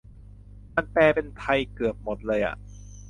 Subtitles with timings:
[0.75, 2.55] มันแปลเป็นไทยเกือบหมดเลยอ่ะ